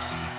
[0.00, 0.29] Blues.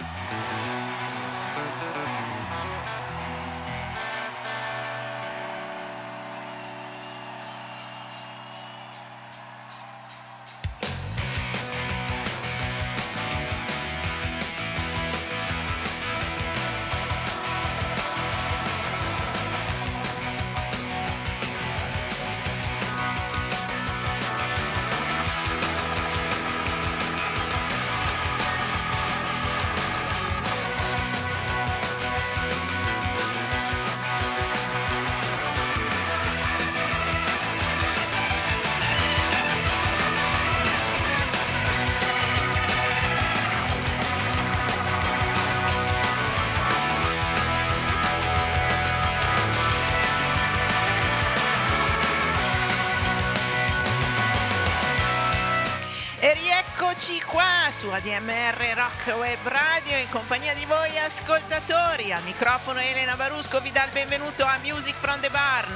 [57.81, 62.13] Su ADMR Rock Web Radio in compagnia di voi ascoltatori.
[62.13, 65.73] Al microfono Elena Barusco vi dà il benvenuto a Music from the Barn.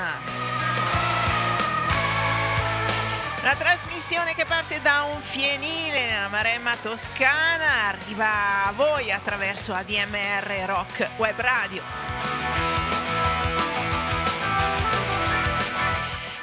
[3.42, 10.64] La trasmissione che parte da un fienile nella Maremma toscana arriva a voi attraverso ADMR
[10.67, 11.81] Rock Web Radio.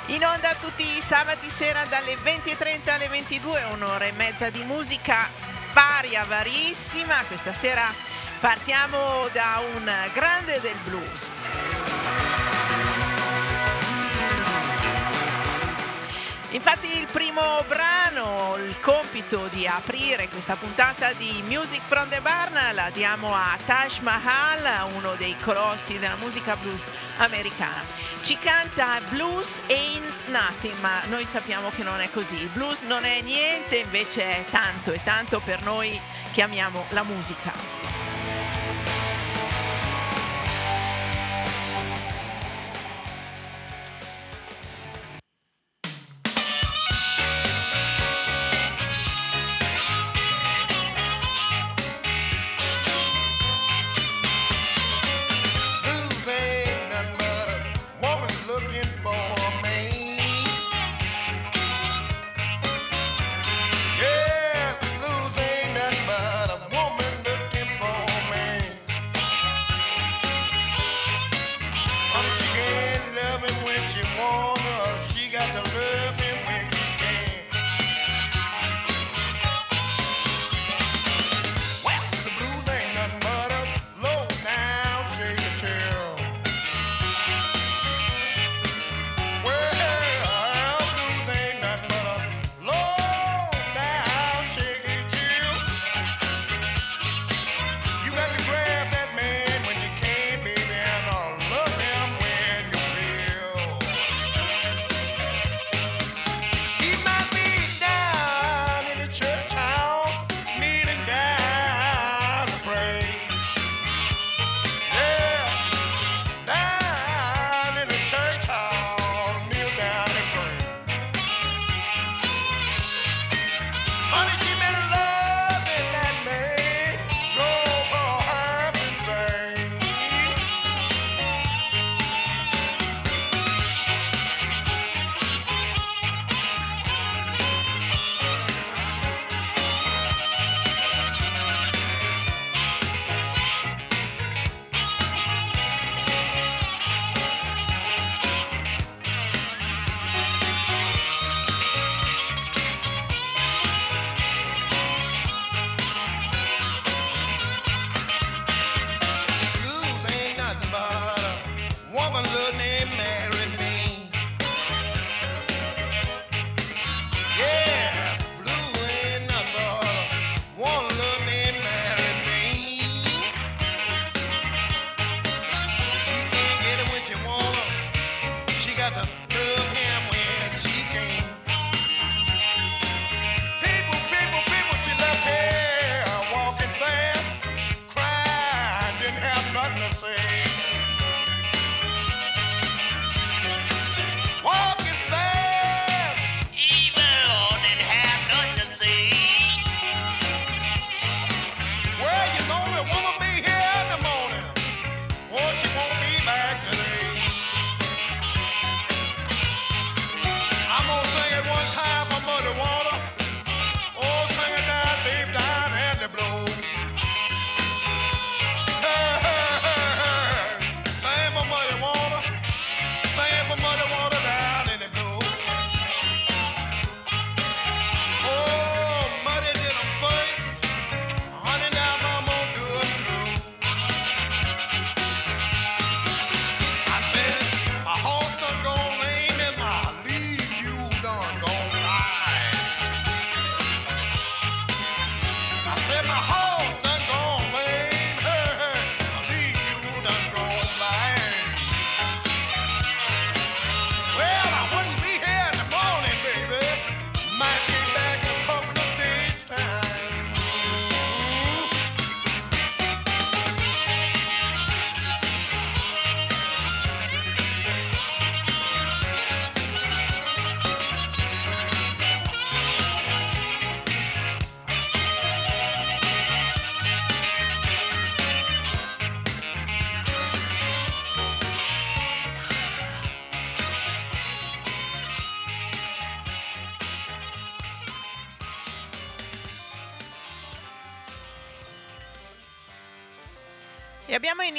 [0.06, 5.41] In onda tutti i sabati sera dalle 20.30 alle 22, un'ora e mezza di musica
[6.02, 7.22] varia, varissima.
[7.28, 7.92] Questa sera
[8.40, 11.30] partiamo da un grande del blues.
[16.50, 17.81] Infatti il primo brano,
[18.72, 23.98] il compito di aprire questa puntata di Music from the Barn la diamo a Taj
[23.98, 26.86] Mahal, uno dei colossi della musica blues
[27.18, 27.82] americana.
[28.22, 32.36] Ci canta Blues Ain't Nothing, ma noi sappiamo che non è così.
[32.36, 36.00] Il blues non è niente, invece è tanto e tanto per noi
[36.32, 38.01] che amiamo la musica.
[72.54, 74.76] Can't love him when she wanna.
[75.04, 76.31] She got to love him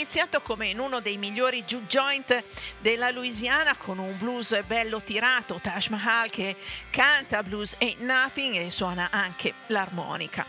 [0.03, 2.44] iniziato come in uno dei migliori juke joint
[2.79, 6.57] della Louisiana con un blues bello tirato, Taj Mahal che
[6.89, 10.45] canta blues ain't nothing e suona anche l'armonica.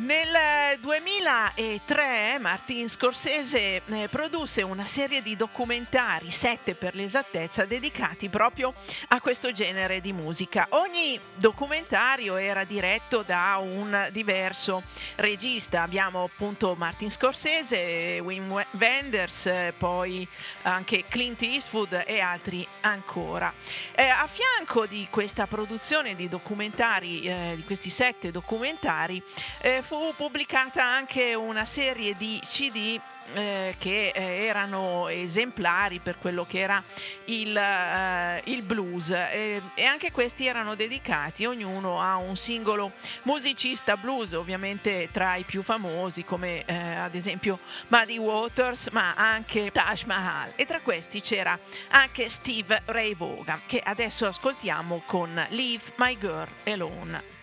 [0.00, 8.72] Nel 2003 Martin Scorsese eh, produsse una serie di documentari, sette per l'esattezza, dedicati proprio
[9.08, 10.68] a questo genere di musica.
[10.70, 14.84] Ogni documentario era diretto da un diverso
[15.16, 15.82] regista.
[15.82, 20.28] Abbiamo appunto Martin Scorsese, Wim Wenders, poi
[20.62, 23.52] anche Clint Eastwood e altri ancora.
[23.96, 29.20] Eh, a fianco di questa produzione di documentari, eh, di questi sette documentari,
[29.60, 33.00] eh, fu pubblicata anche una serie di CD
[33.32, 36.84] eh, che eh, erano esemplari per quello che era
[37.24, 42.92] il, eh, il blues e anche questi erano dedicati ognuno a un singolo
[43.22, 49.70] musicista blues, ovviamente tra i più famosi come eh, ad esempio Muddy Waters ma anche
[49.70, 51.58] Taj Mahal e tra questi c'era
[51.92, 57.37] anche Steve Ray Vaughan che adesso ascoltiamo con Leave My Girl Alone.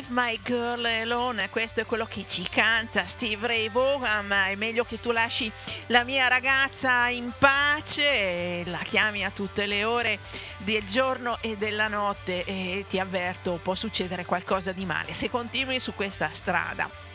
[0.00, 4.84] Leave My Girl Alone, questo è quello che ci canta Steve Ray Vaughan, è meglio
[4.84, 5.52] che tu lasci
[5.88, 10.18] la mia ragazza in pace, la chiami a tutte le ore
[10.58, 15.78] del giorno e della notte e ti avverto può succedere qualcosa di male se continui
[15.78, 17.09] su questa strada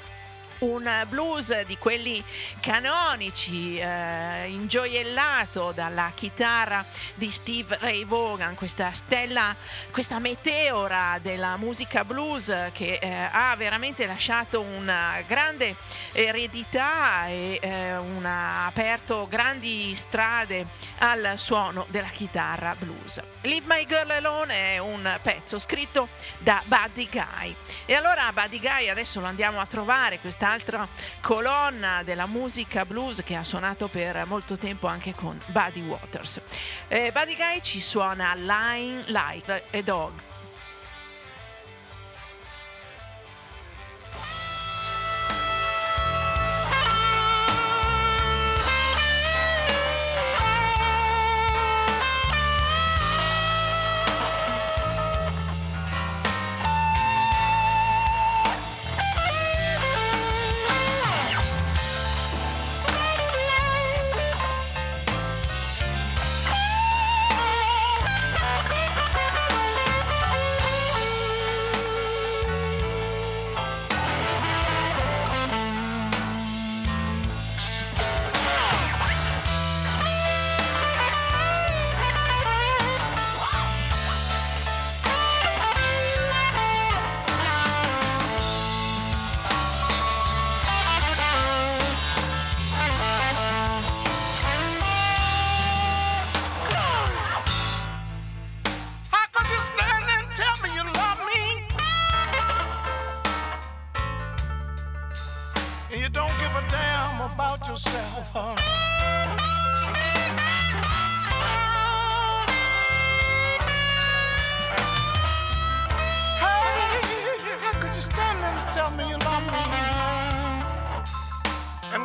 [0.60, 2.24] un blues di quelli
[2.62, 6.86] canonici, eh, ingioiellato dalla chitarra
[7.16, 9.56] di Steve Ray Vaughan, questa stella,
[9.92, 15.76] questa meteora della musica blues che eh, ha veramente lasciato una grande
[16.12, 20.68] eredità e eh, una, ha aperto grandi strade
[21.00, 23.22] al suono della chitarra blues.
[23.42, 26.08] Leave My Girl Alone è un pezzo scritto
[26.40, 27.56] da Buddy Guy.
[27.86, 30.88] E allora Buddy Guy adesso lo andiamo a trovare questa quest'altra
[31.22, 36.40] colonna della musica blues che ha suonato per molto tempo anche con Buddy Waters.
[36.88, 40.25] Eh, Buddy Guy ci suona Line Like a Dog.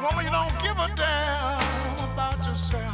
[0.02, 2.89] woman, you don't give a damn about yourself.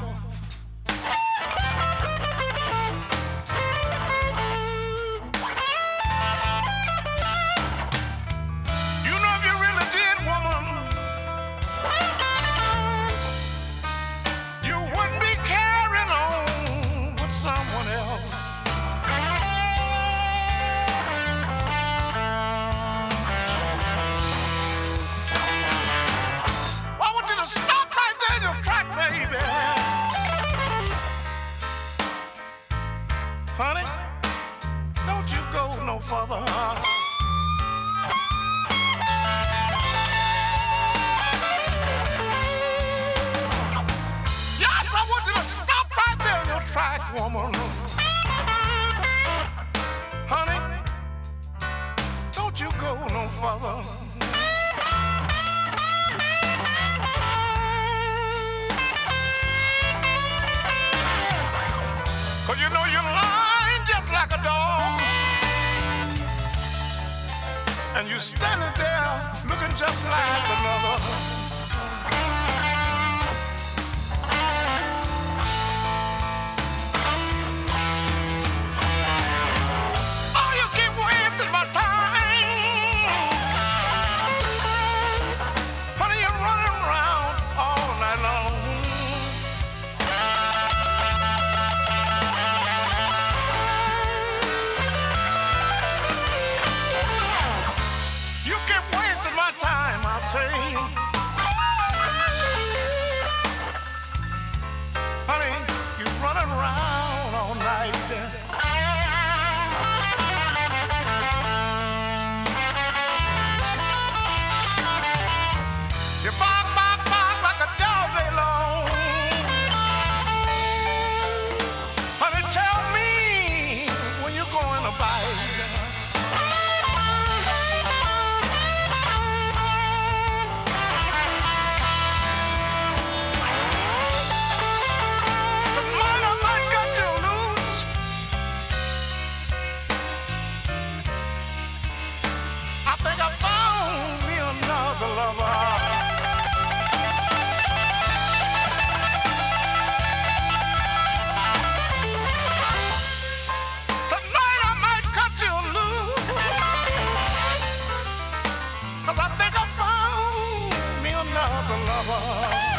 [159.26, 162.76] I think I found me another lover.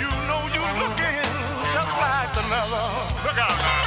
[0.00, 1.30] You know you're looking
[1.70, 2.86] just like another.
[3.24, 3.79] Look out now.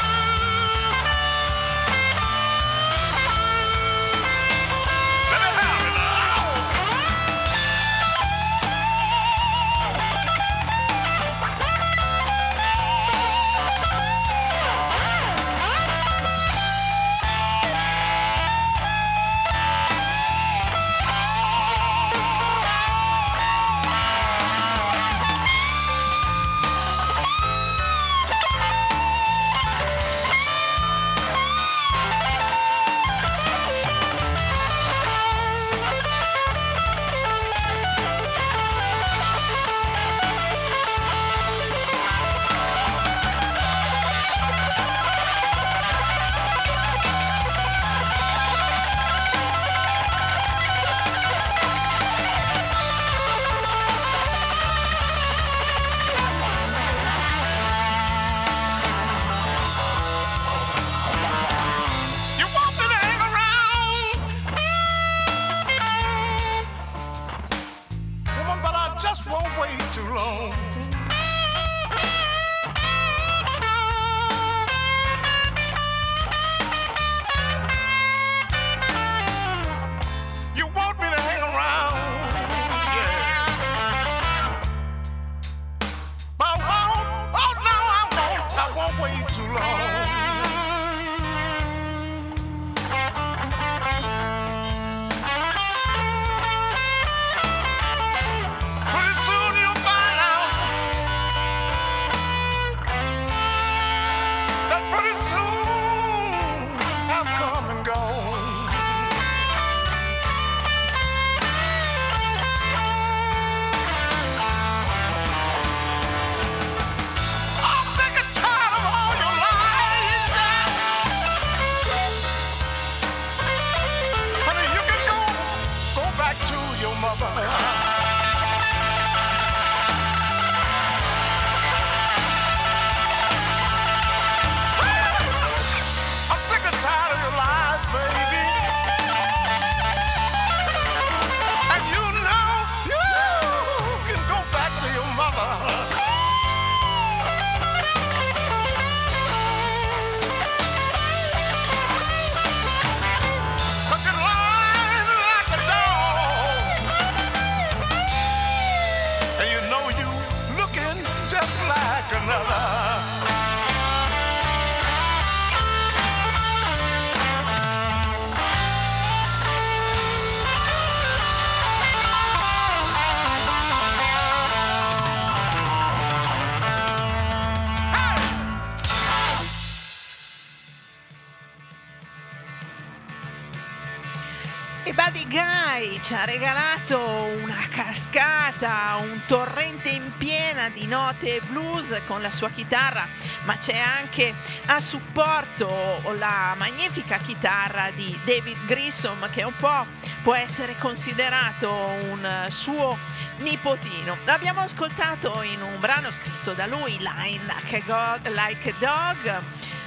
[186.04, 187.00] Ci ha regalato
[187.42, 193.08] una cascata, un torrente in piena di note blues con la sua chitarra,
[193.46, 194.34] ma c'è anche
[194.66, 199.86] a supporto la magnifica chitarra di David Grissom che un po'
[200.24, 202.98] può essere considerato un suo
[203.38, 204.18] nipotino.
[204.26, 209.42] L'abbiamo ascoltato in un brano scritto da lui, Line Like a, God, like a Dog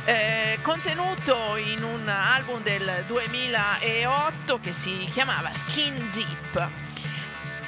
[0.07, 6.69] eh, contenuto in un album del 2008 che si chiamava Skin Deep.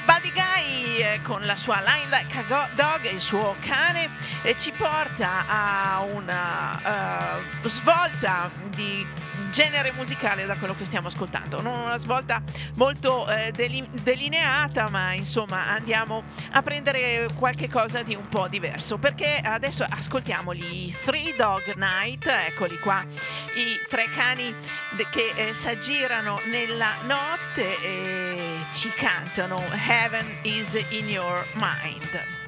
[0.05, 4.09] Buddy Guy eh, con la sua Line Like a Dog e il suo cane
[4.43, 9.05] eh, ci porta a una uh, svolta di
[9.51, 11.61] genere musicale da quello che stiamo ascoltando.
[11.61, 12.41] Non una svolta
[12.75, 18.97] molto eh, delineata, ma insomma andiamo a prendere qualche cosa di un po' diverso.
[18.97, 23.03] Perché adesso ascoltiamo gli Three Dog Night, eccoli qua,
[23.55, 24.53] i tre cani
[25.11, 32.38] che eh, si aggirano nella notte e ci cantano Heaven is in your mind.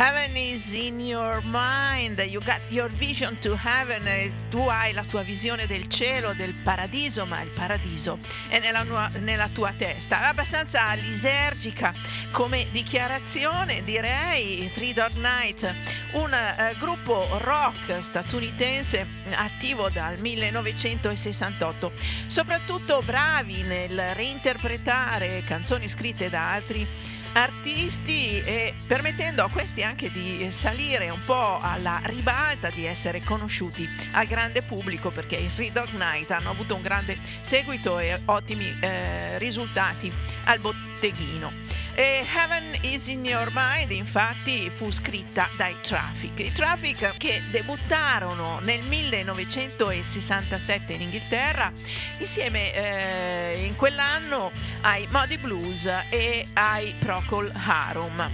[0.00, 5.20] Heaven is in your mind, you got your vision to heaven, tu hai la tua
[5.20, 10.26] visione del cielo, del paradiso, ma il paradiso è nella, nella tua testa.
[10.26, 11.92] Abbastanza lisergica
[12.30, 15.70] come dichiarazione, direi, Three Dog Night,
[16.12, 21.92] un uh, gruppo rock statunitense attivo dal 1968,
[22.26, 30.50] soprattutto bravi nel reinterpretare canzoni scritte da altri artisti e permettendo a questi anche di
[30.50, 35.90] salire un po' alla ribalta, di essere conosciuti al grande pubblico perché i Three Dog
[35.92, 40.12] Night hanno avuto un grande seguito e ottimi eh, risultati
[40.44, 41.69] al botteghino.
[42.00, 46.38] E Heaven is in Your Mind infatti fu scritta dai Traffic.
[46.38, 51.70] I Traffic che debuttarono nel 1967 in Inghilterra
[52.16, 58.30] insieme eh, in quell'anno ai Muddy Blues e ai Procol Harum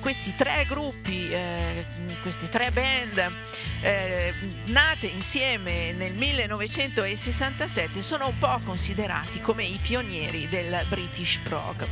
[0.00, 1.84] questi tre gruppi, eh,
[2.22, 3.30] queste tre band
[3.82, 4.32] eh,
[4.64, 11.86] nate insieme nel 1967 sono un po' considerati come i pionieri del British prog.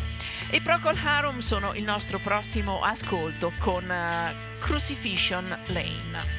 [0.50, 6.37] I Procol Harum sono il nostro prossimo ascolto con uh, Crucifixion Lane.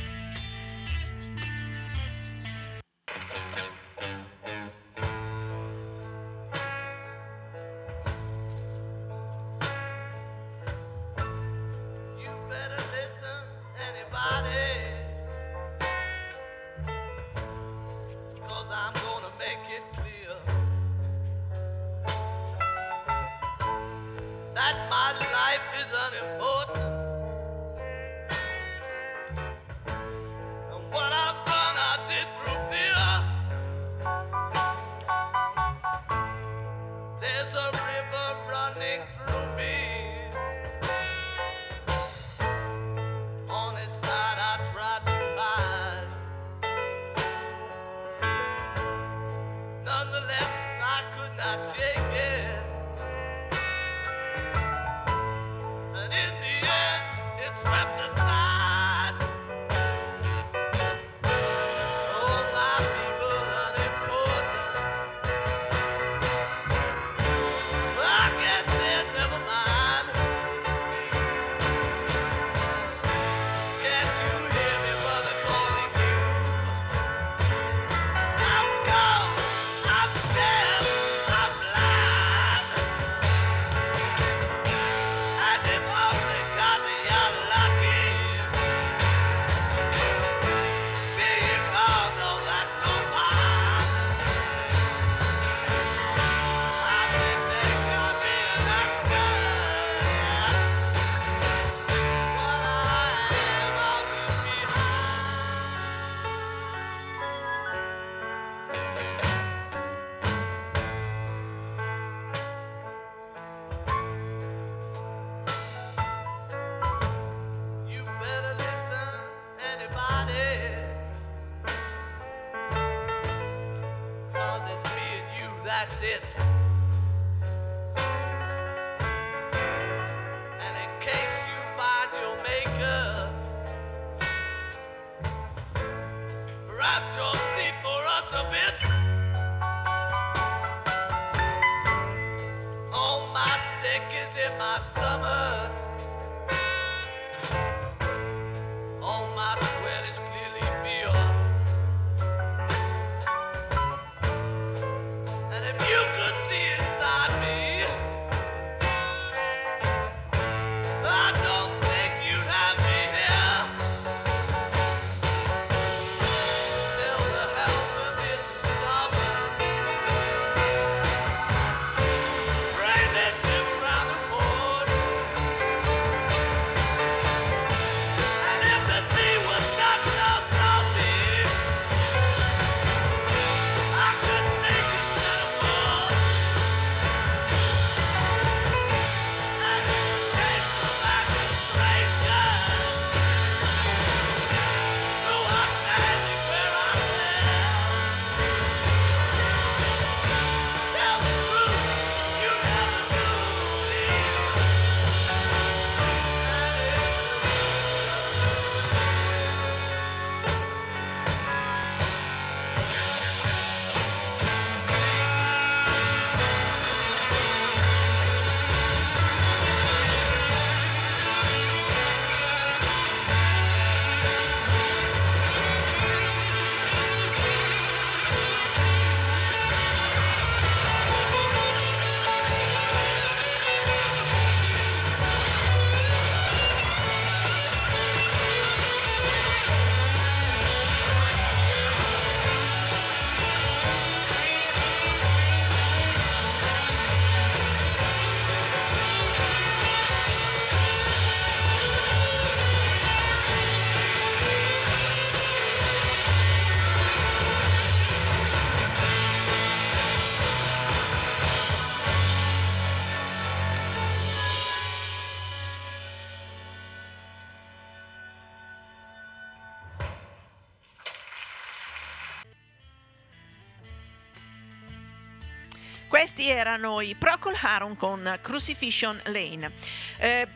[276.39, 279.73] Questi erano i Procol Harum con Crucifixion Lane,
[280.19, 280.47] eh,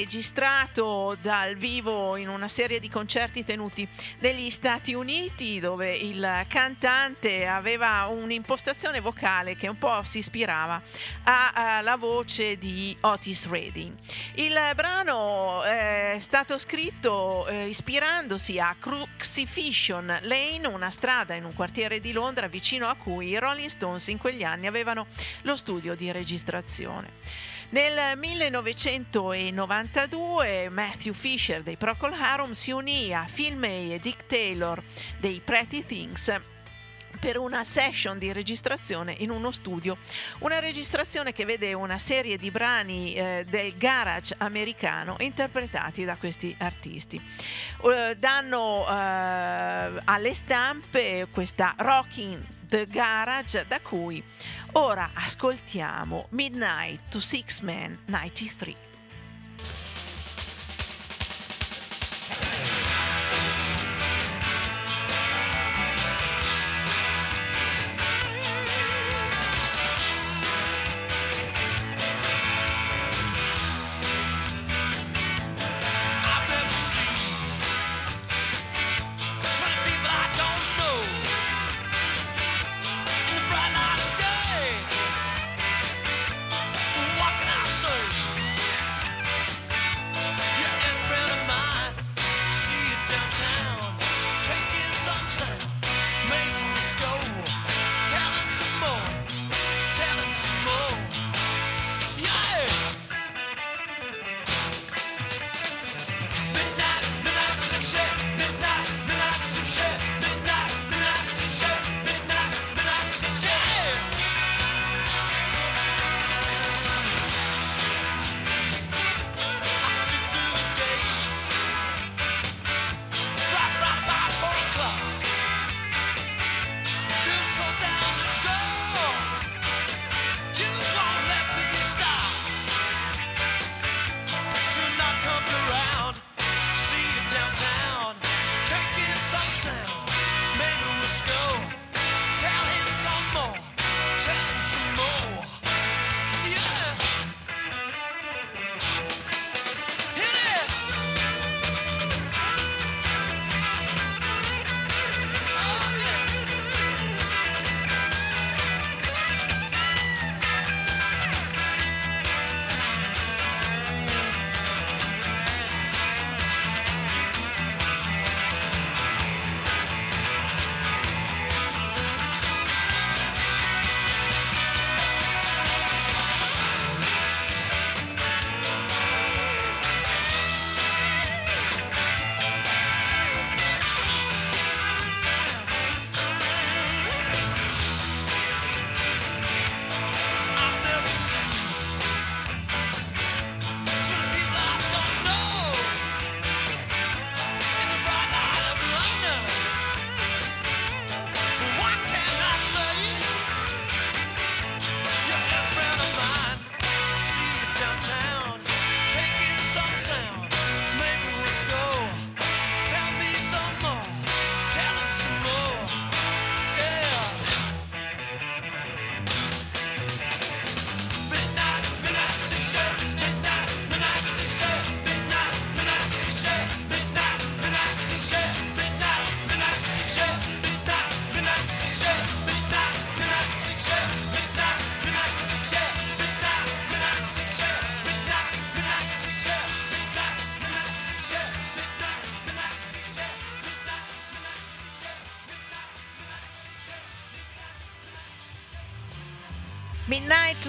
[0.00, 3.86] registrato dal vivo in una serie di concerti tenuti
[4.20, 10.80] negli Stati Uniti dove il cantante aveva un'impostazione vocale che un po' si ispirava
[11.24, 13.92] alla voce di Otis Redding.
[14.36, 22.00] Il brano è stato scritto eh, ispirandosi a Crucifixion Lane, una strada in un quartiere
[22.00, 25.06] di Londra vicino a cui i Rolling Stones in quegli anni avevano
[25.42, 27.49] lo studio di registrazione.
[27.70, 34.82] Nel 1992 Matthew Fisher dei Procol Harum si unì a Phil May e Dick Taylor
[35.18, 36.34] dei Pretty Things
[37.20, 39.96] per una session di registrazione in uno studio,
[40.38, 46.52] una registrazione che vede una serie di brani eh, del garage americano interpretati da questi
[46.58, 47.22] artisti.
[47.82, 54.22] Uh, danno uh, alle stampe questa Rocking the Garage da cui
[54.72, 58.89] ora ascoltiamo Midnight to Six Man 93.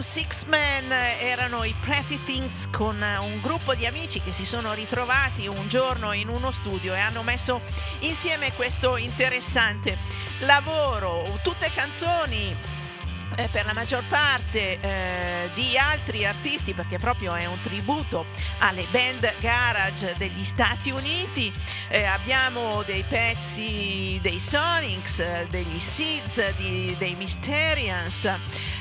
[0.01, 5.47] Six Men erano i Pretty Things con un gruppo di amici che si sono ritrovati
[5.47, 7.61] un giorno in uno studio e hanno messo
[7.99, 9.97] insieme questo interessante
[10.39, 12.55] lavoro, tutte canzoni
[13.35, 18.25] eh, per la maggior parte eh, di altri artisti perché proprio è un tributo
[18.59, 21.51] alle band garage degli Stati Uniti.
[21.89, 28.29] Eh, abbiamo dei pezzi dei Sonics degli Seeds di, dei Mysterians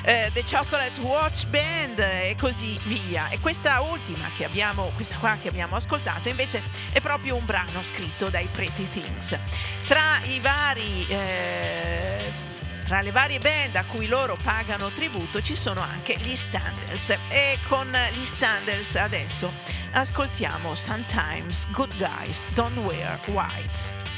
[0.02, 3.28] eh, The Chocolate Watch Band e così via.
[3.28, 7.82] E questa ultima che abbiamo questa qua che abbiamo ascoltato invece è proprio un brano
[7.82, 9.38] scritto dai Pretty Things.
[9.86, 12.48] Tra i vari eh,
[12.90, 17.16] tra le varie band a cui loro pagano tributo ci sono anche gli Standards.
[17.28, 19.52] E con gli Standards adesso
[19.92, 24.09] ascoltiamo Sometimes Good Guys Don't Wear White.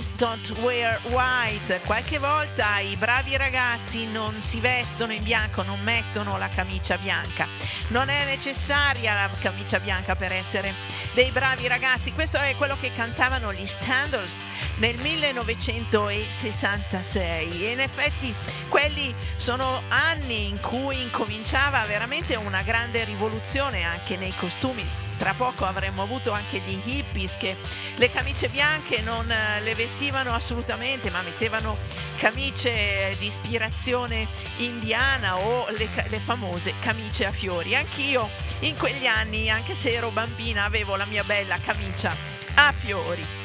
[0.00, 1.78] Guys don't wear white.
[1.84, 7.46] Qualche volta i bravi ragazzi non si vestono in bianco, non mettono la camicia bianca.
[7.88, 10.72] Non è necessaria la camicia bianca per essere
[11.12, 12.12] dei bravi ragazzi.
[12.12, 14.46] Questo è quello che cantavano gli Standards
[14.76, 18.34] nel 1966 e in effetti
[18.68, 25.66] quelli sono anni in cui incominciava veramente una grande rivoluzione anche nei costumi tra poco
[25.66, 27.54] avremmo avuto anche gli hippies che
[27.96, 31.76] le camicie bianche non eh, le vestivano assolutamente, ma mettevano
[32.16, 37.76] camicie di ispirazione indiana o le, le famose camicie a fiori.
[37.76, 42.16] Anch'io in quegli anni, anche se ero bambina, avevo la mia bella camicia
[42.54, 43.40] a fiori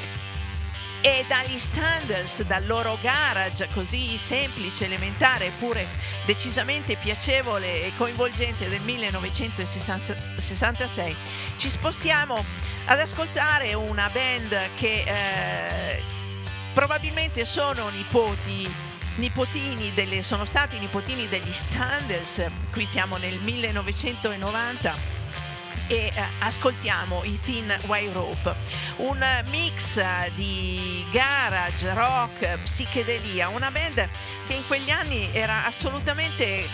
[1.06, 5.86] e dagli standards, dal loro garage così semplice, elementare eppure
[6.26, 11.16] decisamente piacevole e coinvolgente del 1966,
[11.66, 12.46] ci spostiamo
[12.86, 16.04] ad ascoltare una band che eh,
[16.76, 18.72] probabilmente sono nipoti
[19.16, 24.94] nipotini delle, sono stati nipotini degli Standards, qui siamo nel 1990
[25.88, 28.56] e eh, ascoltiamo i Thin White Rope,
[28.98, 30.00] un mix
[30.36, 34.08] di garage, rock, psichedelia, una band
[34.46, 36.68] che in quegli anni era assolutamente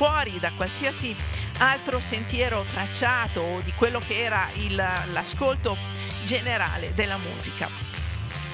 [0.00, 1.14] fuori da qualsiasi
[1.60, 4.74] altro sentiero tracciato di quello che era il-
[5.12, 5.76] l'ascolto
[6.24, 7.68] generale della musica.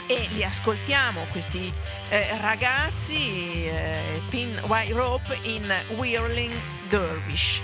[0.08, 1.72] E li ascoltiamo questi
[2.10, 6.54] eh, ragazzi eh, Thin White Rope in Whirling
[6.88, 7.60] Dervish.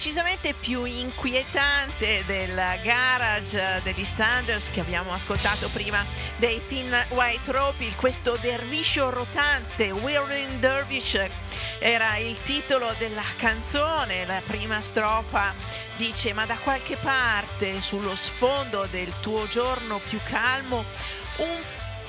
[0.00, 6.02] Decisamente più inquietante del garage degli standards che abbiamo ascoltato prima
[6.38, 11.18] dei Thin White Rope, questo derviscio rotante, Whirling Dervish
[11.78, 15.52] era il titolo della canzone, la prima strofa
[15.98, 20.82] dice ma da qualche parte sullo sfondo del tuo giorno più calmo
[21.36, 21.60] un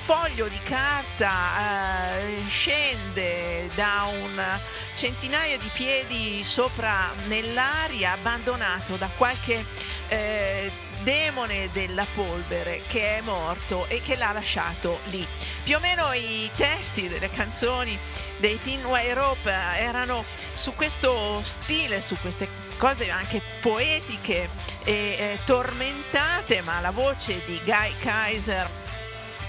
[0.02, 4.60] foglio di carta eh, scende da un
[4.94, 9.64] centinaio di piedi sopra nell'aria abbandonato da qualche
[10.08, 10.70] eh,
[11.02, 15.24] demone della polvere che è morto e che l'ha lasciato lì.
[15.62, 17.96] Più o meno i testi delle canzoni
[18.38, 24.48] dei Teen White Rope erano su questo stile, su queste cose anche poetiche
[24.82, 28.90] e eh, tormentate, ma la voce di Guy Kaiser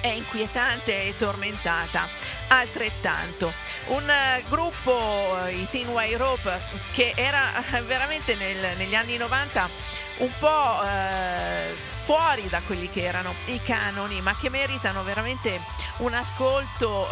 [0.03, 2.09] è inquietante e tormentata
[2.49, 3.53] altrettanto.
[3.85, 7.53] Un uh, gruppo, uh, i Thin White Rope, che era
[7.85, 9.69] veramente nel, negli anni 90
[10.17, 11.73] un po' uh,
[12.03, 15.61] fuori da quelli che erano i canoni, ma che meritano veramente
[15.97, 17.07] un ascolto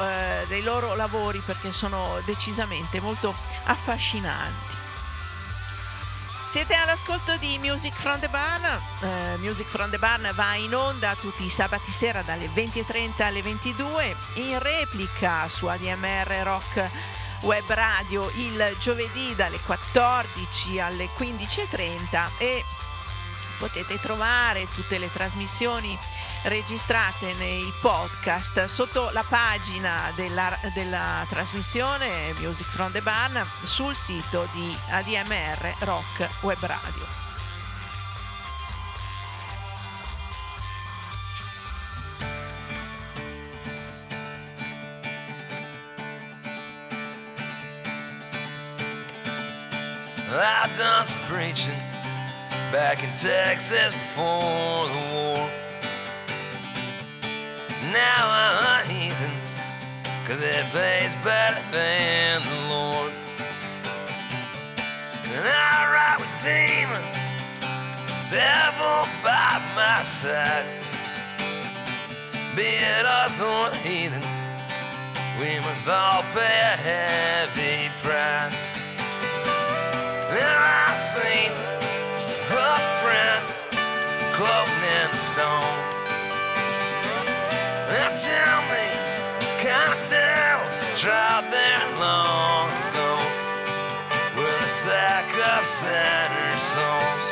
[0.49, 3.33] dei loro lavori perché sono decisamente molto
[3.63, 4.80] affascinanti.
[6.51, 8.61] Siete all'ascolto di Music from the Barn.
[8.99, 13.41] Uh, Music from the Barn va in onda tutti i sabati sera dalle 20.30 alle
[13.41, 16.89] 22, in replica su ADMR Rock
[17.43, 22.65] Web Radio il giovedì dalle 14 alle 15.30 e
[23.57, 25.97] potete trovare tutte le trasmissioni
[26.43, 34.47] registrate nei podcast sotto la pagina della, della trasmissione Music from the Barn sul sito
[34.53, 37.21] di ADMR Rock Web Radio.
[50.33, 51.77] I've done some preaching
[52.71, 55.70] back in Texas before the war.
[57.91, 58.23] Now
[58.63, 59.53] hunt heathens,
[60.25, 63.11] cause it pays better than the Lord.
[65.35, 67.19] And I ride with demons,
[68.31, 70.63] devil by my side.
[72.55, 74.45] Be it us or the heathens,
[75.37, 78.67] we must all pay a heavy price.
[80.31, 81.51] Now I've seen
[82.47, 83.59] footprints
[84.31, 86.00] cloaked in stone.
[87.91, 88.87] Now tell me,
[89.59, 90.65] kind of devil
[90.95, 93.17] tried there long ago
[94.37, 95.27] with a sack
[95.59, 97.25] of sinner souls.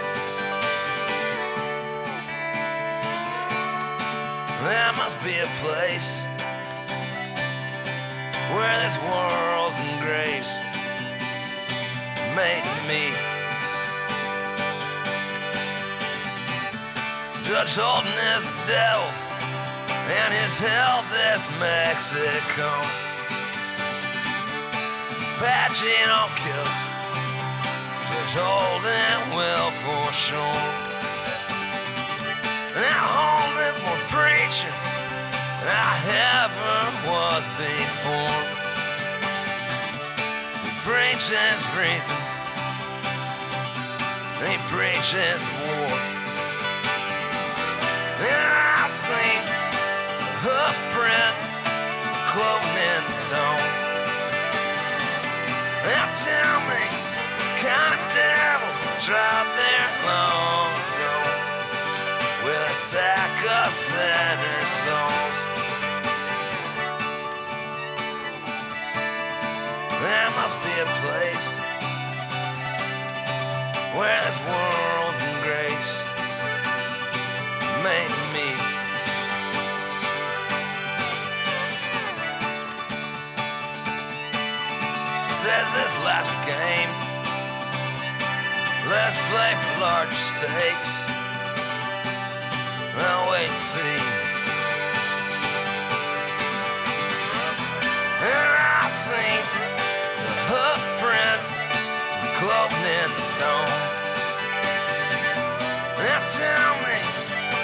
[4.67, 6.23] There must be a place
[8.51, 10.59] where this world and grace
[12.35, 13.13] made me.
[17.45, 19.28] Judge Holden is the devil
[20.09, 22.69] and his help is Mexico.
[25.37, 26.77] Pacino kills,
[28.09, 30.61] Judge Holden will for sure.
[32.73, 34.77] Now Holden's more preaching
[35.61, 35.95] than I
[36.41, 38.39] ever was before.
[40.65, 42.17] He preaches reason,
[44.41, 45.98] he preaches war.
[51.19, 51.53] Prints
[52.31, 53.67] cloven in stone.
[55.83, 56.83] Now tell me,
[57.59, 58.71] kind of devil
[59.05, 61.17] dropped there long ago
[62.45, 65.37] with a sack of sinner souls.
[70.03, 71.57] There must be a place
[73.97, 75.93] where this world and grace
[77.83, 78.03] may
[78.33, 78.68] meet.
[85.39, 86.91] Says this life's game.
[88.91, 91.07] Let's play for larger stakes.
[92.99, 93.99] I'll wait and see.
[98.19, 99.39] And I've seen
[100.27, 101.55] the hoof prints
[102.35, 103.79] cloven in stone.
[106.03, 106.99] Now tell me,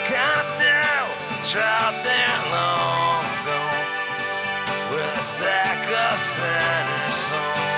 [0.08, 1.12] kind of devil
[1.44, 3.15] tried there long ago
[4.96, 7.75] with a sack of sinner souls.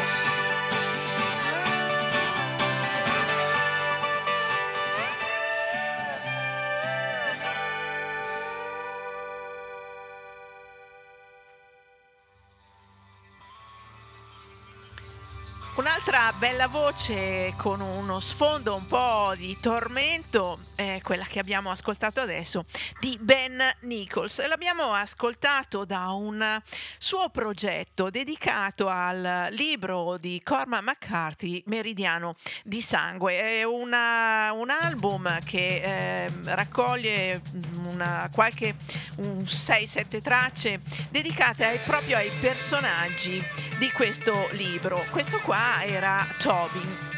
[16.37, 22.65] Bella voce con uno sfondo un po' di tormento è quella che abbiamo ascoltato adesso
[22.99, 24.45] di Ben Nichols.
[24.47, 26.61] L'abbiamo ascoltato da un
[26.99, 33.59] suo progetto dedicato al libro di Cormac McCarthy, Meridiano di Sangue.
[33.59, 35.81] È una, un album che
[36.25, 37.41] eh, raccoglie
[37.87, 40.79] una, qualche 6-7 tracce
[41.09, 43.43] dedicate ai, proprio ai personaggi
[43.79, 45.03] di questo libro.
[45.09, 47.15] Questo qua era Tobin.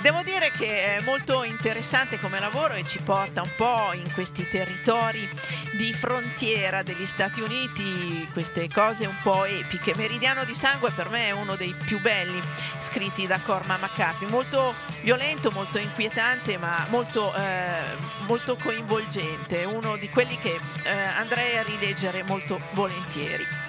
[0.00, 4.46] Devo dire che è molto interessante come lavoro e ci porta un po' in questi
[4.46, 5.26] territori
[5.72, 9.94] di frontiera degli Stati Uniti, queste cose un po' epiche.
[9.96, 12.40] Meridiano di sangue per me è uno dei più belli
[12.78, 20.08] scritti da Corma McCarthy, molto violento, molto inquietante, ma molto, eh, molto coinvolgente, uno di
[20.10, 23.63] quelli che eh, andrei a rileggere molto volentieri.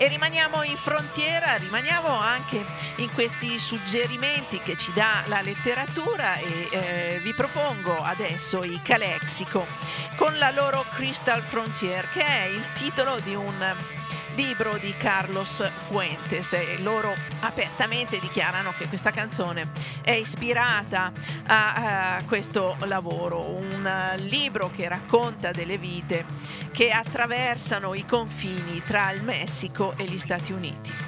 [0.00, 2.64] E rimaniamo in frontiera, rimaniamo anche
[2.96, 9.66] in questi suggerimenti che ci dà la letteratura e eh, vi propongo adesso i Calexico
[10.14, 13.74] con la loro Crystal Frontier che è il titolo di un
[14.38, 19.68] libro di Carlos Fuentes e loro apertamente dichiarano che questa canzone
[20.04, 21.10] è ispirata
[21.46, 26.24] a, a questo lavoro, un libro che racconta delle vite
[26.70, 31.07] che attraversano i confini tra il Messico e gli Stati Uniti.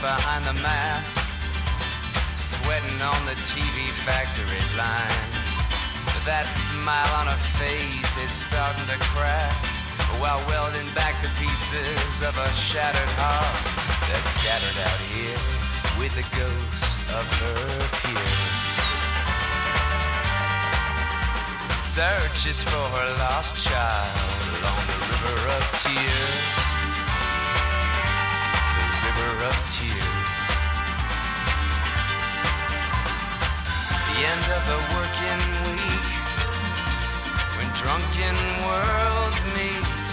[0.00, 1.20] Behind the mask,
[2.32, 5.28] sweating on the TV factory line.
[6.08, 9.52] But that smile on her face is starting to crack
[10.16, 13.60] while welding back the pieces of a shattered heart
[14.08, 15.40] that's scattered out here
[16.00, 17.60] with the ghosts of her
[18.00, 18.76] peers.
[21.76, 26.59] Searches for her lost child along the river of tears.
[34.40, 36.08] End of the working week
[37.56, 40.08] when drunken worlds meet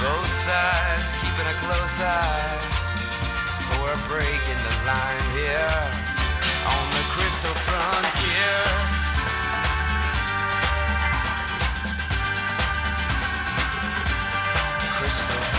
[0.00, 2.58] both sides keeping a close eye
[3.68, 5.80] for a break in the line here
[6.74, 8.60] on the crystal frontier.
[14.98, 15.53] Crystal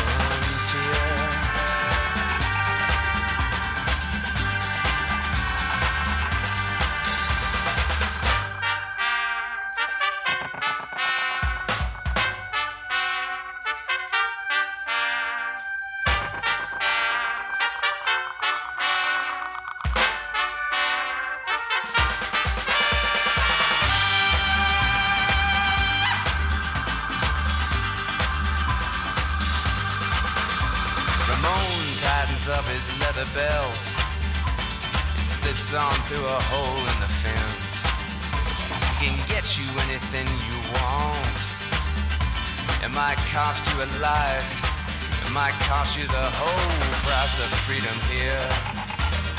[43.85, 45.25] cost life.
[45.25, 46.71] It might cost you the whole
[47.03, 48.45] price of freedom here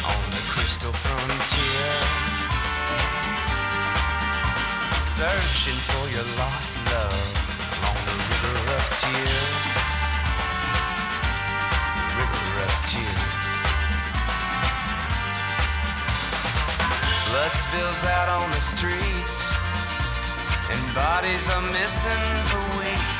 [0.05, 1.93] on the crystal frontier.
[5.01, 7.23] Searching for your lost love
[7.79, 9.69] along the river of tears.
[12.19, 13.63] River of tears.
[17.31, 19.57] Blood spills out on the streets,
[20.71, 23.16] and bodies are missing for weeks.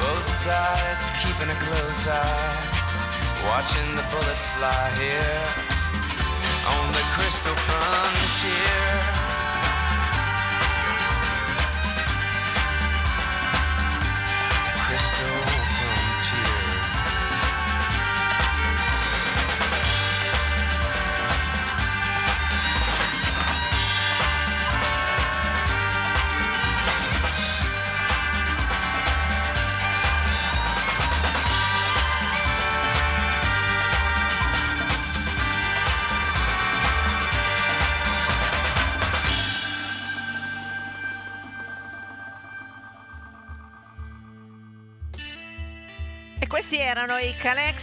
[0.00, 2.56] Both sides keeping a close eye,
[3.46, 5.70] watching the bullets fly here
[6.74, 9.29] on the crystal frontier.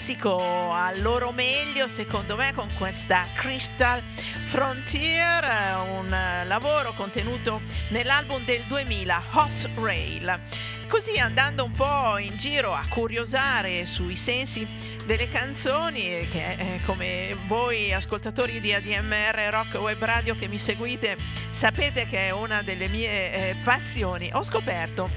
[0.08, 5.44] Calexico al loro meglio, secondo me, con questa Crystal Frontier,
[5.90, 6.10] un
[6.46, 10.40] lavoro contenuto nell'album del 2000 Hot Rail.
[10.88, 14.66] Così andando un po' in giro a curiosare sui sensi
[15.06, 21.18] delle canzoni, che eh, come voi ascoltatori di ADMR Rock Web Radio che mi seguite
[21.52, 25.10] sapete che è una delle mie eh, passioni, ho scoperto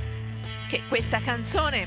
[0.69, 1.87] che questa canzone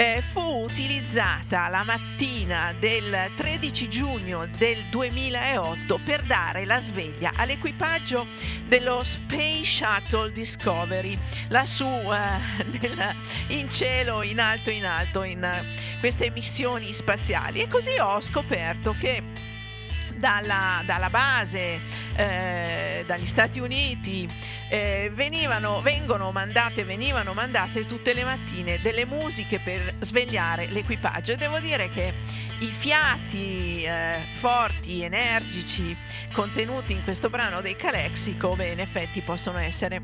[0.00, 8.26] eh, fu utilizzata la mattina del 13 giugno del 2008 per dare la sveglia all'equipaggio
[8.66, 13.12] dello Space Shuttle Discovery, lassù eh,
[13.54, 17.60] in cielo, in alto, in alto, in uh, queste missioni spaziali.
[17.60, 19.22] E così ho scoperto che
[20.20, 21.80] dalla, dalla base
[22.14, 24.28] eh, dagli Stati Uniti
[24.68, 31.34] eh, venivano, vengono mandate, venivano mandate tutte le mattine delle musiche per svegliare l'equipaggio.
[31.34, 32.12] Devo dire che
[32.60, 35.96] i fiati eh, forti, energici
[36.32, 40.02] contenuti in questo brano dei Calexico, beh, in effetti possono essere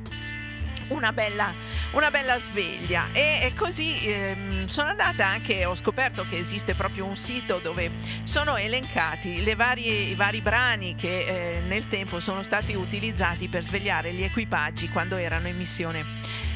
[0.89, 1.53] una bella,
[1.93, 3.09] una bella sveglia.
[3.13, 7.91] E, e così ehm, sono andata anche, ho scoperto che esiste proprio un sito dove
[8.25, 14.13] sono elencati varie, i vari brani che eh, nel tempo sono stati utilizzati per svegliare
[14.13, 16.05] gli equipaggi quando erano in missione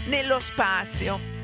[0.07, 1.39] nello spazio.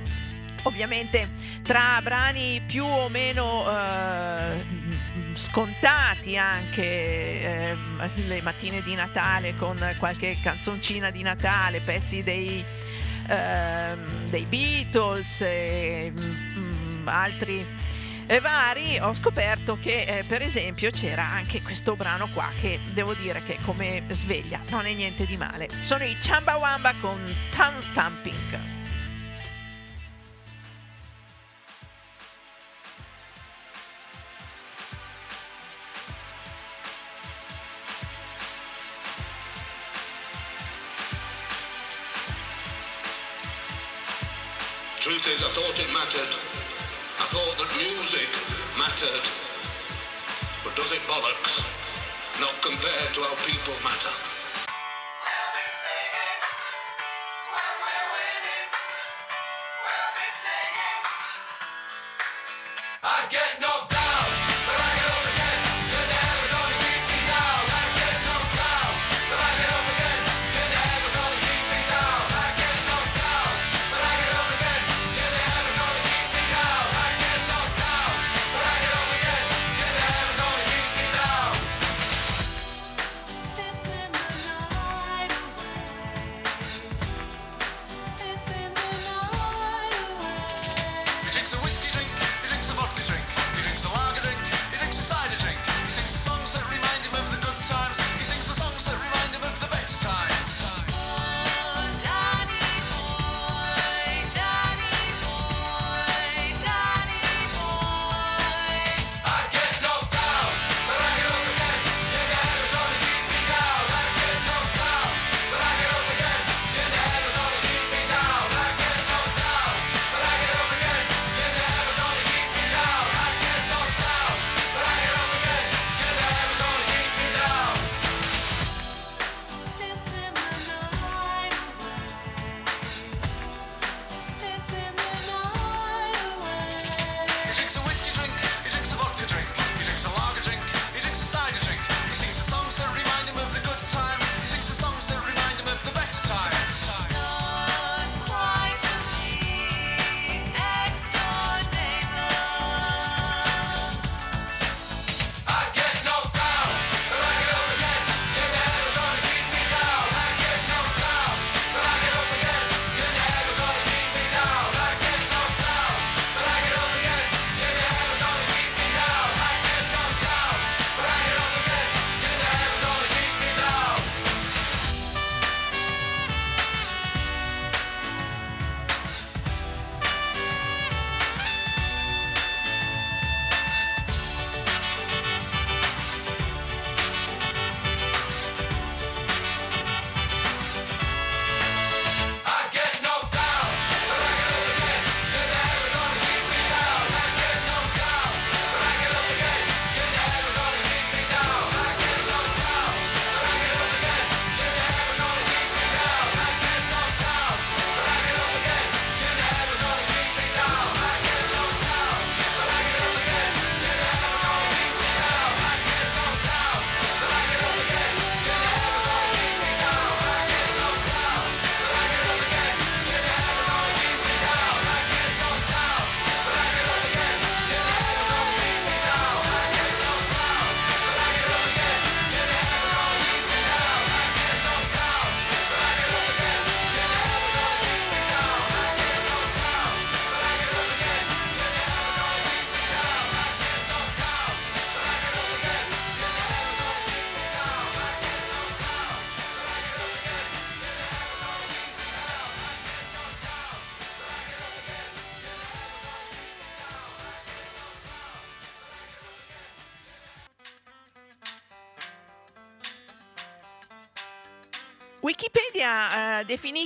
[0.62, 1.30] Ovviamente
[1.62, 4.64] tra brani più o meno eh,
[5.35, 7.77] scontati anche eh,
[8.27, 12.64] le mattine di Natale con qualche canzoncina di Natale, pezzi dei,
[13.29, 13.97] eh,
[14.29, 17.67] dei Beatles e mm, altri
[18.29, 23.14] e vari, ho scoperto che eh, per esempio c'era anche questo brano qua che devo
[23.14, 25.69] dire che come sveglia non è niente di male.
[25.81, 28.86] Sono i Chambawamba con Thumb Thumping.
[45.07, 46.35] Truth is, I thought it mattered.
[47.23, 48.27] I thought that music
[48.77, 49.23] mattered.
[50.65, 51.63] But does it bollocks?
[52.41, 54.11] Not compared to how people matter.
[63.05, 63.95] I get knocked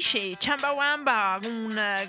[0.01, 2.09] Wikipedia eh, definisce i Chumbawamba un eh,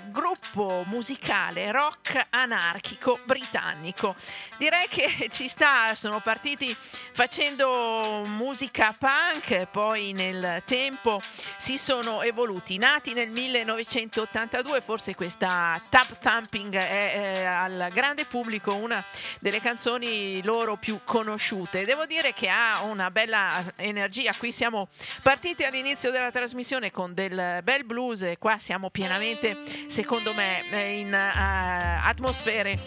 [0.86, 4.14] musicale rock anarchico britannico.
[4.58, 6.74] Direi che ci sta, sono partiti
[7.12, 11.20] facendo musica punk, poi nel tempo
[11.56, 12.78] si sono evoluti.
[12.78, 19.02] Nati nel 1982, forse questa Tap Thumping è eh, al grande pubblico una
[19.40, 21.84] delle canzoni loro più conosciute.
[21.84, 24.32] Devo dire che ha una bella energia.
[24.36, 24.88] Qui siamo
[25.22, 29.56] partiti all'inizio della trasmissione con del bel blues e qua siamo pienamente,
[29.86, 32.78] secondo me, in uh, atmosfere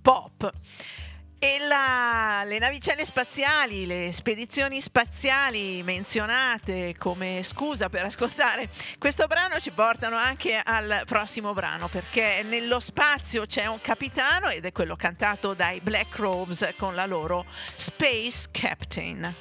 [0.00, 0.52] pop.
[1.38, 9.60] E la, le navicelle spaziali, le spedizioni spaziali menzionate come scusa per ascoltare questo brano
[9.60, 14.96] ci portano anche al prossimo brano perché nello spazio c'è un capitano ed è quello
[14.96, 17.44] cantato dai Black Robes con la loro
[17.74, 19.34] Space Captain.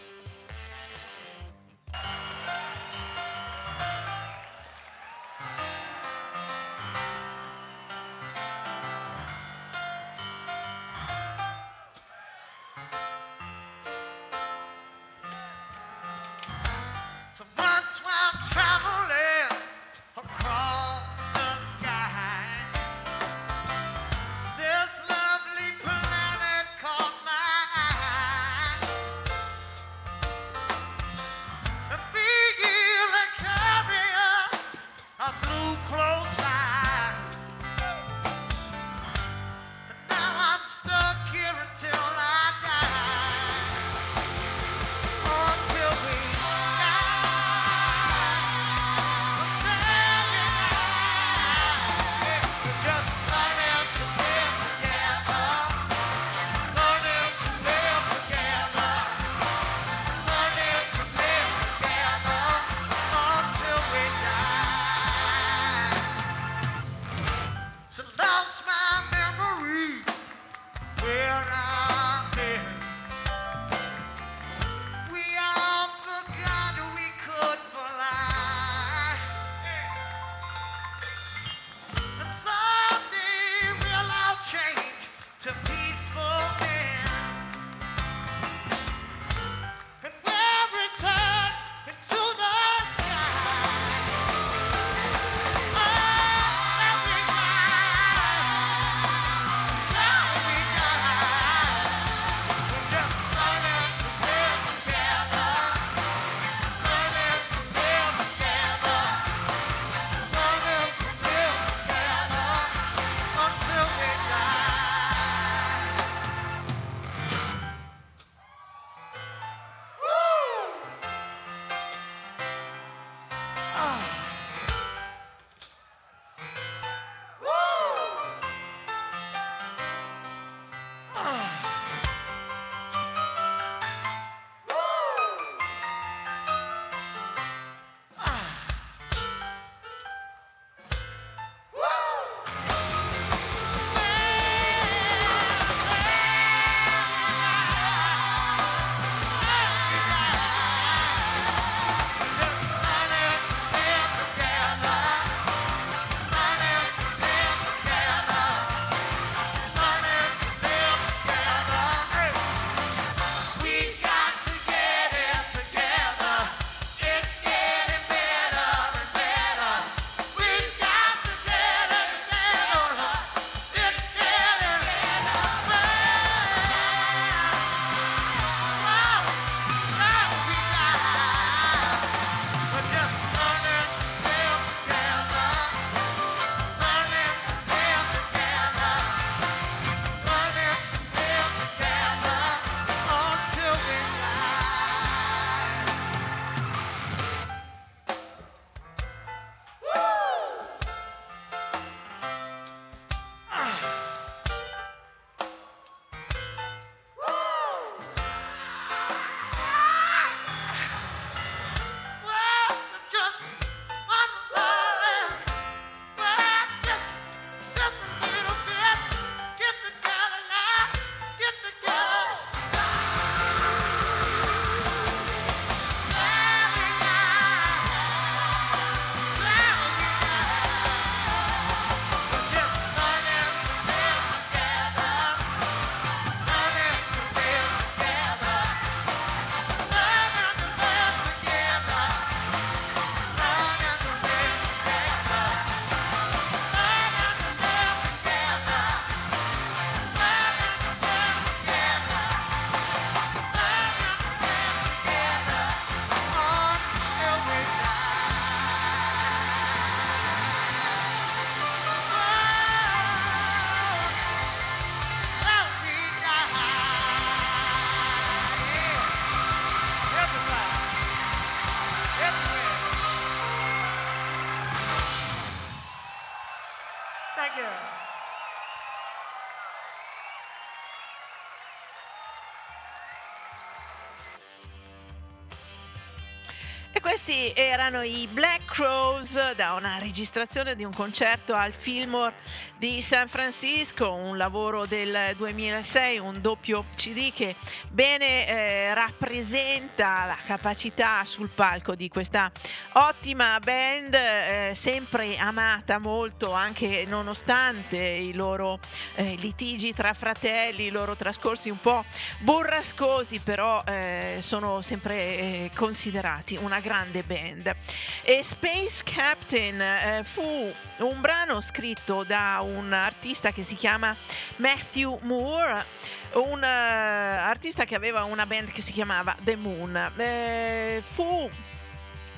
[287.05, 292.33] Questi erano i Black Crows da una registrazione di un concerto al Fillmore
[292.77, 297.55] di San Francisco, un lavoro del 2006, un doppio CD che
[297.89, 302.51] bene eh, rappresenta la capacità sul palco di questa
[302.93, 308.79] ottima band, eh, sempre amata molto anche nonostante i loro
[309.13, 312.03] eh, litigi tra fratelli, i loro trascorsi un po'
[312.39, 316.93] burrascosi, però eh, sono sempre eh, considerati una grande
[317.25, 317.75] band.
[318.23, 324.15] E Space Captain eh, fu un brano scritto da un artista che si chiama
[324.57, 325.85] Matthew Moore,
[326.33, 330.11] un eh, artista che aveva una band che si chiamava The Moon.
[330.17, 331.49] Eh, fu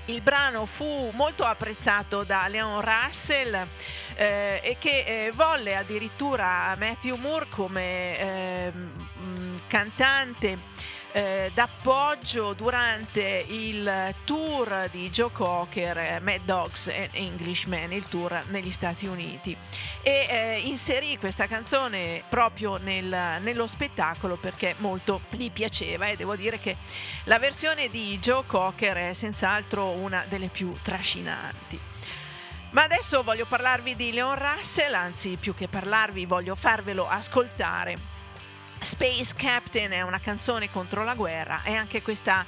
[0.08, 3.68] il brano fu molto apprezzato da Leon Russell
[4.16, 10.60] eh, e che eh, volle addirittura Matthew Moore come eh, mh, cantante
[11.18, 18.44] eh, d'appoggio durante il tour di Joe Cocker, eh, Mad Dogs and Englishman, il tour
[18.50, 19.58] negli Stati Uniti.
[20.04, 26.36] E eh, inserì questa canzone proprio nel- nello spettacolo perché molto gli piaceva e devo
[26.36, 26.78] dire che
[27.24, 31.80] la versione di Joe Cocker è senz'altro una delle più trascinanti.
[32.72, 38.17] Ma adesso voglio parlarvi di Leon Russell, anzi più che parlarvi voglio farvelo ascoltare.
[38.80, 42.46] Space Captain è una canzone contro la guerra e anche questa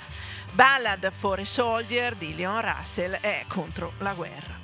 [0.51, 4.58] Ballad for a Soldier di Leon Russell è contro la guerra.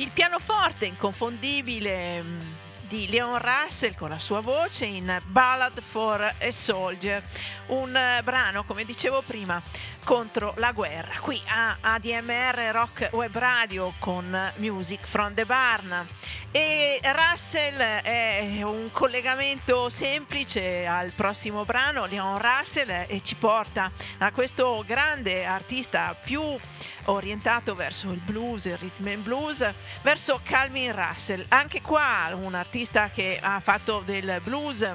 [0.00, 2.40] Il pianoforte inconfondibile mm,
[2.88, 7.22] di Leon Russell con la sua voce in Ballad for a Soldier,
[7.66, 9.60] un eh, brano, come dicevo prima,
[10.02, 11.18] contro la guerra.
[11.20, 16.06] Qui a ADMR Rock Web Radio con Music from the Barn.
[16.52, 24.32] E Russell è un collegamento semplice al prossimo brano, Leon Russell, e ci porta a
[24.32, 26.42] questo grande artista più
[27.04, 29.72] orientato verso il blues, il rhythm and blues,
[30.02, 31.44] verso Calvin Russell.
[31.50, 34.92] Anche qua un artista che ha fatto del blues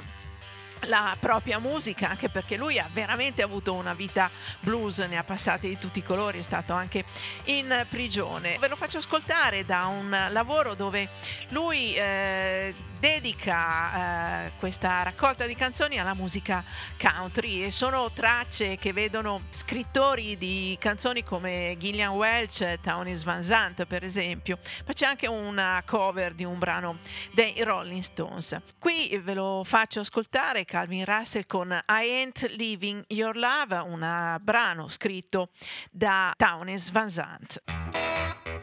[0.86, 4.30] la propria musica, anche perché lui ha veramente avuto una vita
[4.60, 7.04] blues, ne ha passati di tutti i colori, è stato anche
[7.44, 8.58] in prigione.
[8.58, 11.08] Ve lo faccio ascoltare da un lavoro dove
[11.48, 16.64] lui eh, dedica eh, questa raccolta di canzoni alla musica
[16.98, 23.84] country e sono tracce che vedono scrittori di canzoni come Gillian Welch, Townis Van Zandt
[23.86, 26.98] per esempio, ma c'è anche una cover di un brano
[27.32, 28.60] dei Rolling Stones.
[28.78, 34.88] Qui ve lo faccio ascoltare Calvin Russell con I Ain't Leaving Your Love, un brano
[34.88, 35.50] scritto
[35.90, 38.55] da Townis Van Zandt.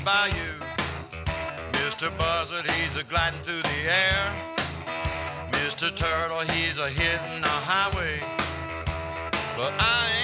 [0.00, 0.54] The bayou.
[1.72, 2.16] Mr.
[2.18, 4.32] Buzzard, he's a gliding through the air.
[5.52, 5.94] Mr.
[5.94, 8.20] Turtle, he's a hitting the highway.
[9.56, 10.19] But I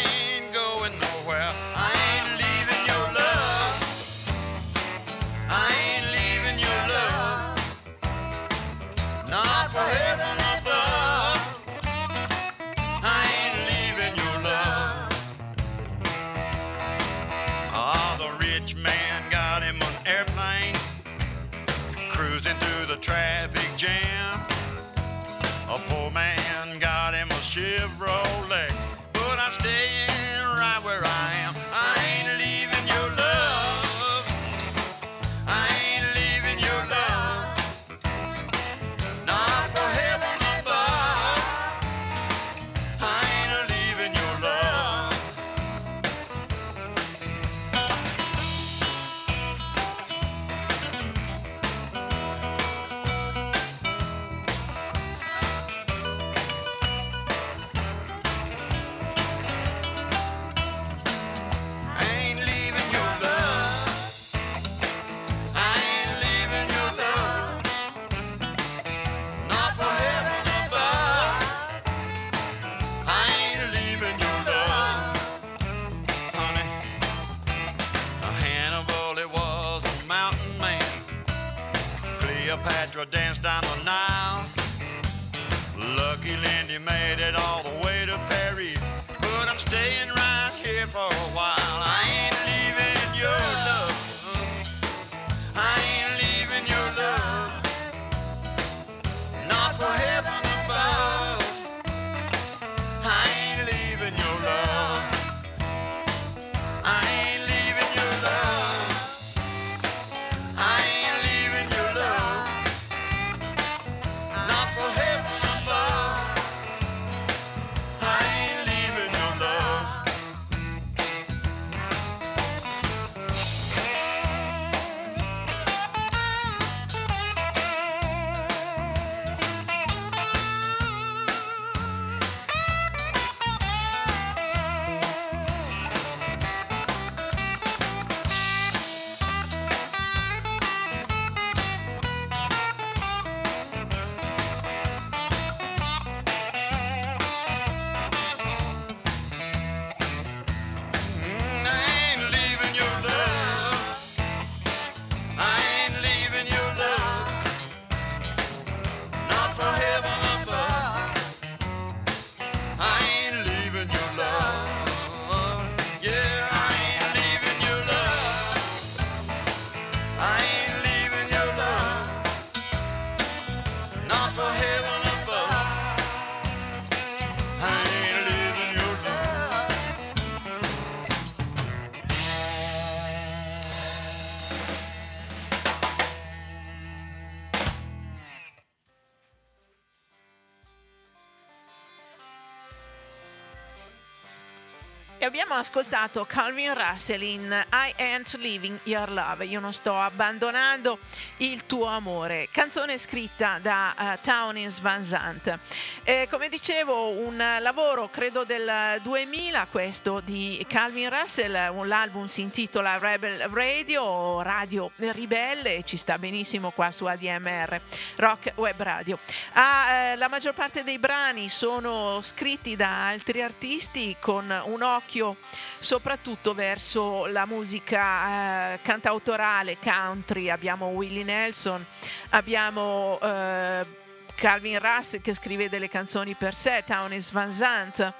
[195.36, 200.98] bien abbiamo ascoltato Calvin Russell in I Ain't Leaving Your Love, io non sto abbandonando
[201.36, 205.56] il tuo amore, canzone scritta da uh, Townes Van Zandt.
[206.02, 211.52] Eh, come dicevo, un lavoro credo del 2000 questo di Calvin Russell,
[211.86, 217.80] l'album si intitola Rebel Radio, Radio Ribelle, ci sta benissimo qua su ADMR,
[218.16, 219.16] Rock Web Radio.
[219.52, 225.35] Ah, eh, la maggior parte dei brani sono scritti da altri artisti con un occhio
[225.78, 230.50] soprattutto verso la musica eh, cantautorale country.
[230.50, 231.84] Abbiamo Willie Nelson,
[232.30, 234.04] abbiamo eh,
[234.36, 238.12] Calvin Russ che scrive delle canzoni per sé, Townes Van Zandt,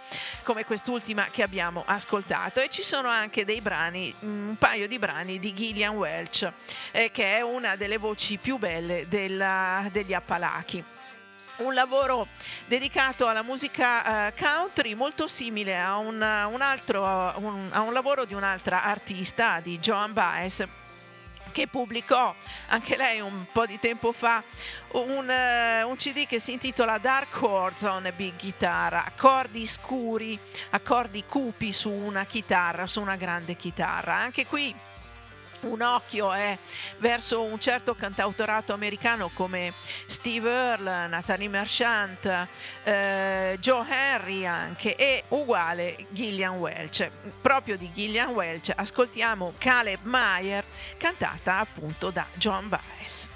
[0.43, 2.61] come quest'ultima che abbiamo ascoltato.
[2.61, 6.51] E ci sono anche dei brani, un paio di brani di Gillian Welch,
[6.91, 10.85] eh, che è una delle voci più belle della, degli Appalachi
[11.59, 12.29] un lavoro
[12.67, 18.25] dedicato alla musica uh, country molto simile a un, un altro un, a un lavoro
[18.25, 20.67] di un'altra artista di Joan Baez
[21.57, 22.35] che pubblicò
[22.69, 24.43] anche lei un po' di tempo fa
[24.93, 30.39] un, uh, un, CD che si intitola Dark Chords on a Big Guitar, accordi scuri,
[30.71, 34.17] accordi cupi su una chitarra, su una grande chitarra.
[34.17, 34.75] Anche qui
[35.61, 36.57] un occhio è
[36.99, 39.73] verso un certo cantautorato americano come
[40.07, 42.49] Steve Earle, Natalie Merchant,
[42.85, 47.11] eh, Joe Henry anche e uguale Gillian Welch.
[47.41, 50.65] Proprio di Gillian Welch ascoltiamo Caleb Meyer
[50.97, 53.29] cantata appunto da John Baez.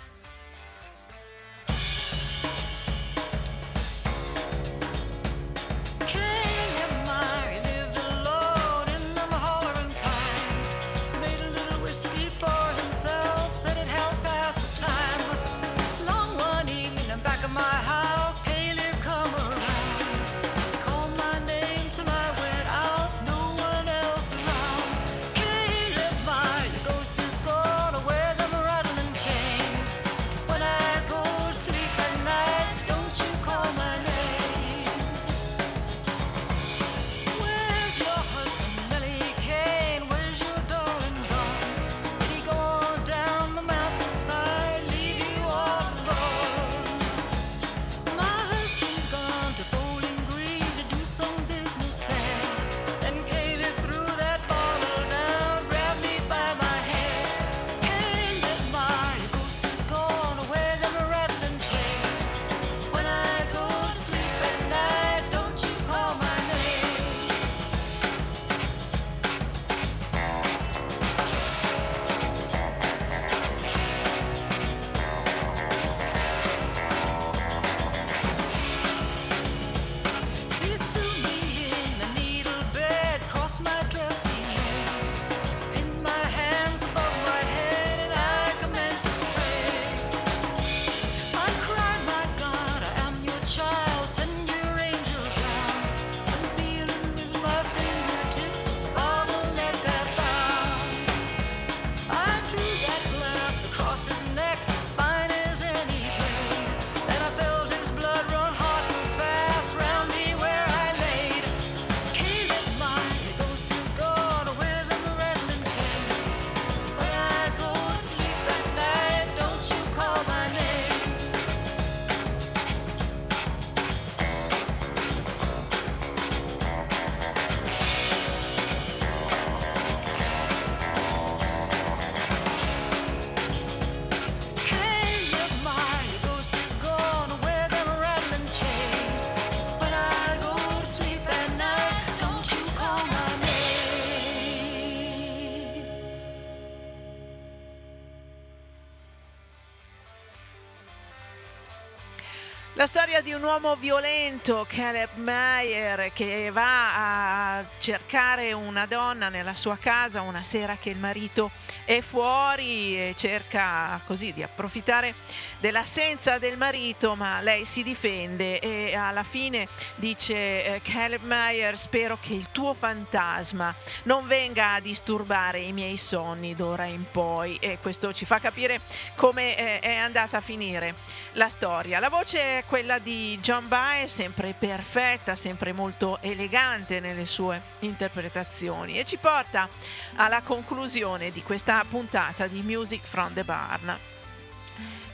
[153.51, 160.77] Uomo violento, Caleb Meyer, che va a cercare una donna nella sua casa una sera
[160.77, 161.51] che il marito
[161.85, 165.17] è fuori e cerca così di approfittare
[165.61, 172.19] dell'assenza del marito, ma lei si difende e alla fine dice eh, Caleb Meyer, spero
[172.19, 173.75] che il tuo fantasma
[174.05, 178.81] non venga a disturbare i miei sonni d'ora in poi e questo ci fa capire
[179.15, 180.95] come eh, è andata a finire
[181.33, 182.01] la storia.
[182.01, 188.99] La voce è quella di John Baez, sempre perfetta, sempre molto elegante nelle sue interpretazioni
[188.99, 189.69] e ci porta
[190.17, 194.10] alla conclusione di questa puntata di Music from the Barn.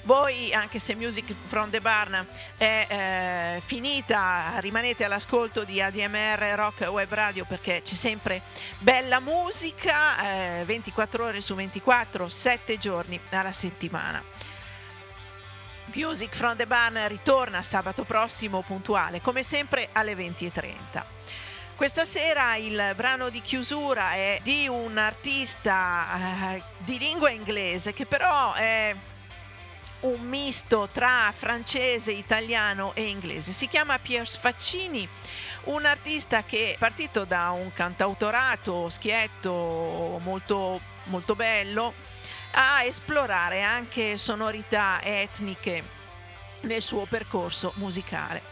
[0.06, 2.24] Voi, anche se Music from the Barn
[2.56, 8.42] è eh, finita, rimanete all'ascolto di ADMR Rock Web Radio perché c'è sempre
[8.78, 14.22] bella musica, eh, 24 ore su 24, 7 giorni alla settimana.
[15.86, 21.02] Music from the Barn ritorna sabato prossimo puntuale, come sempre alle 20.30.
[21.74, 28.06] Questa sera il brano di chiusura è di un artista eh, di lingua inglese che
[28.06, 28.94] però è
[30.06, 33.52] un misto tra francese, italiano e inglese.
[33.52, 35.08] Si chiama Piers Faccini,
[35.64, 41.92] un artista che è partito da un cantautorato schietto molto, molto bello
[42.52, 45.82] a esplorare anche sonorità etniche
[46.62, 48.42] nel suo percorso musicale.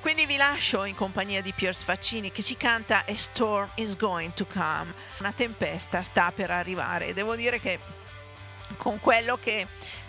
[0.00, 4.32] Quindi vi lascio in compagnia di Piers Faccini che ci canta A Storm is Going
[4.32, 4.94] to Come.
[5.18, 7.12] Una tempesta sta per arrivare.
[7.12, 7.80] Devo dire che
[8.76, 9.66] con quello che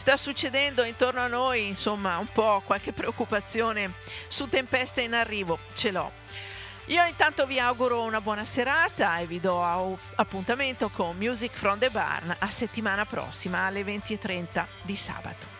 [0.07, 3.95] sta succedendo intorno a noi, insomma, un po' qualche preoccupazione
[4.29, 6.13] su tempeste in arrivo ce l'ho.
[6.85, 11.89] Io intanto vi auguro una buona serata e vi do appuntamento con Music from the
[11.89, 15.56] Barn a settimana prossima alle 20.30 di sabato.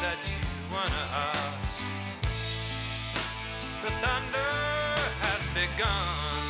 [0.00, 1.82] That you wanna ask?
[3.82, 4.54] The thunder
[5.22, 6.47] has begun.